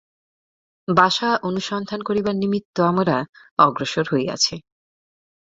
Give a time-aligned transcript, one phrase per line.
[0.87, 3.17] বাসা অনুসন্ধান করিবার নিমিত্ত আমরা
[3.59, 4.55] অগ্রসর হইয়াছি।